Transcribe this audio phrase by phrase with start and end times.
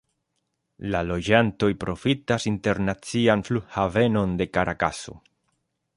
[0.93, 5.19] La loĝantoj profitas internacian flughavenon de Karakaso.